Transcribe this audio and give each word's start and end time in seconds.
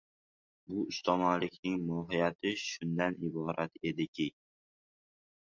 Bu 0.69 0.77
ustomonlikning, 0.93 1.77
mohiyati 1.91 2.55
shundan 2.63 3.19
iborat 3.29 3.79
ediki 3.93 4.29